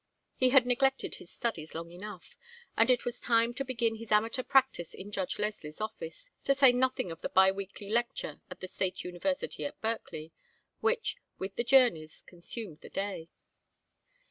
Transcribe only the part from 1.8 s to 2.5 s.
enough,